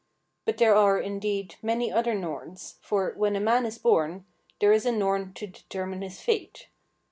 [0.45, 4.25] But there are, indeed, many other Norns, for, when a man is born,
[4.59, 6.69] there is a Norn to determine his fate.